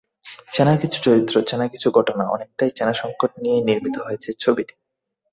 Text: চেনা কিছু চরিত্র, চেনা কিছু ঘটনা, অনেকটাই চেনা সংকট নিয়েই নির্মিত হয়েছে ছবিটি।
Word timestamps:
চেনা 0.53 0.73
কিছু 0.77 0.97
চরিত্র, 1.01 1.35
চেনা 1.41 1.65
কিছু 1.67 1.87
ঘটনা, 1.91 2.23
অনেকটাই 2.27 2.71
চেনা 2.75 2.93
সংকট 2.93 3.31
নিয়েই 3.37 3.65
নির্মিত 3.67 3.95
হয়েছে 3.99 4.29
ছবিটি। 4.39 4.73